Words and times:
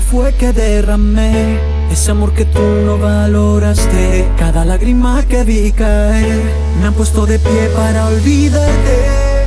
fue 0.00 0.32
que 0.32 0.52
derramé 0.52 1.58
ese 1.90 2.10
amor 2.10 2.32
que 2.32 2.46
tú 2.46 2.60
no 2.84 2.98
valoraste. 2.98 4.26
Cada 4.38 4.64
lágrima 4.64 5.22
que 5.28 5.44
vi 5.44 5.70
caer 5.72 6.40
me 6.80 6.86
han 6.86 6.94
puesto 6.94 7.26
de 7.26 7.38
pie 7.38 7.68
para 7.74 8.06
olvidarte. 8.06 8.96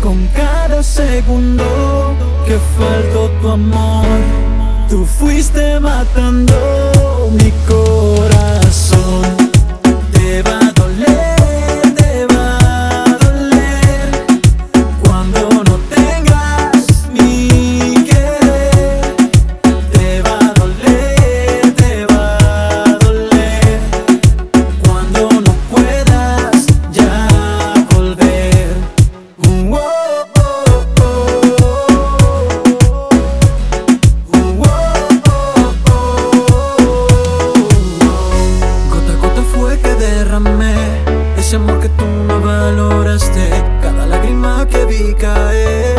Con 0.00 0.26
cada 0.34 0.82
segundo 0.82 1.64
que 2.46 2.58
faltó 2.78 3.30
tu 3.40 3.48
amor, 3.48 4.06
tú 4.88 5.04
fuiste 5.04 5.80
matando 5.80 6.54
Cada 42.62 44.06
lágrima 44.06 44.64
que 44.70 44.84
vi 44.84 45.12
caer. 45.14 45.98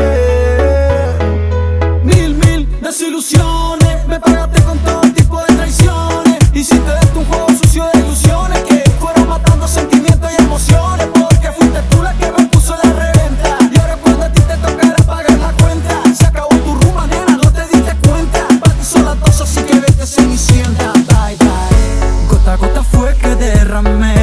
Mil, 2.06 2.36
mil 2.36 2.80
desilusiones. 2.82 4.08
Me 4.08 4.18
pagaste 4.18 4.62
con 4.62 4.78
todo 4.80 5.02
tipo 5.14 5.42
de 5.42 5.56
traiciones. 5.56 6.38
Hiciste 6.54 6.90
de 6.90 7.20
un 7.20 7.26
juego 7.26 7.48
sucio 7.50 7.84
de 7.92 8.00
ilusiones 8.00 8.62
que 8.64 8.82
fueron 8.98 9.28
matando 9.28 9.68
sentimientos 9.68 10.32
y 10.32 10.42
emociones. 10.42 11.08
Porque 11.08 11.52
fuiste 11.52 11.82
tú 11.90 12.02
la 12.02 12.14
que 12.14 12.32
me 12.32 12.48
puso 12.48 12.78
la 12.82 12.94
reventa. 12.94 13.58
Y 13.70 13.80
ahora 13.82 13.98
cuando 14.02 14.24
a 14.24 14.30
ti 14.30 14.42
te 14.42 14.56
tocará 14.56 14.96
pagar 15.06 15.38
la 15.38 15.52
cuenta, 15.62 16.16
se 16.16 16.26
acabó 16.26 16.48
tu 16.48 16.76
rumba, 16.76 17.08
nena, 17.08 17.36
no 17.44 17.52
te 17.52 17.68
diste 17.74 17.94
cuenta. 18.08 18.48
Para 18.62 18.74
ti 18.74 18.86
son 18.86 19.04
las 19.04 19.20
dos, 19.20 19.42
así 19.42 19.62
que 19.64 19.82
vete 19.82 20.08
cenicienta. 20.08 20.94
Bye, 20.94 21.36
bye. 21.40 22.28
Gota 22.30 22.56
gota 22.56 22.84
fue 22.84 23.14
que 23.18 23.36
derramé 23.36 24.23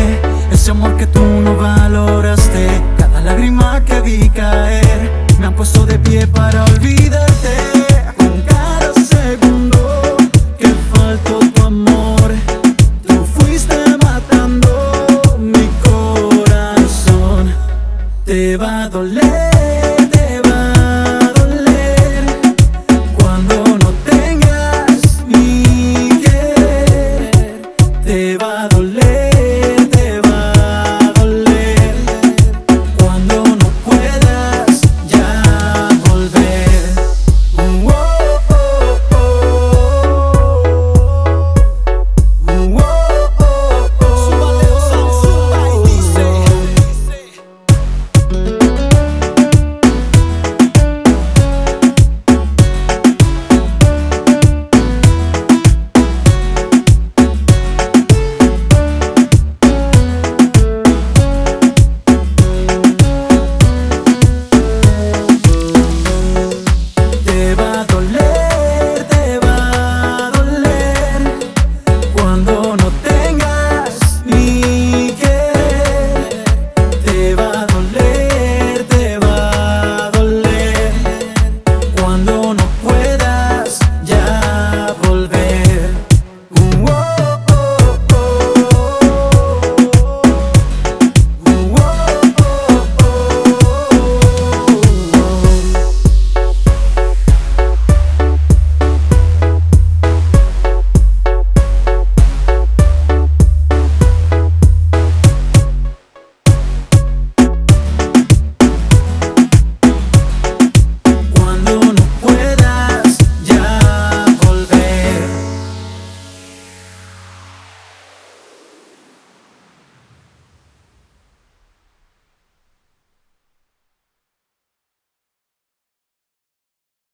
puesto 5.61 5.85
de 5.85 5.99
pie 5.99 6.27
para 6.27 6.65
olvidarte. 6.65 7.55
Con 8.17 8.41
cada 8.47 8.95
segundo 8.95 10.17
que 10.59 10.69
faltó 10.91 11.39
tu 11.53 11.63
amor, 11.63 12.33
tú 13.07 13.27
fuiste 13.27 13.77
matando 14.03 15.37
mi 15.39 15.69
corazón. 15.85 17.53
Te 18.25 18.57
va 18.57 18.85
a 18.85 18.89
doler. 18.89 19.70